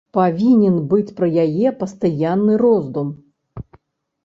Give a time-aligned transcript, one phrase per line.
[0.17, 3.15] Павінен быць пра яе пастаянны роздум.